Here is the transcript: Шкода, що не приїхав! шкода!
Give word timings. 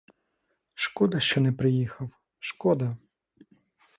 Шкода, 0.73 1.19
що 1.19 1.41
не 1.41 1.51
приїхав! 1.51 2.09
шкода! 2.39 2.97